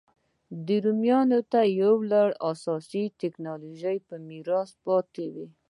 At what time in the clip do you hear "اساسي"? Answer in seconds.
2.51-3.03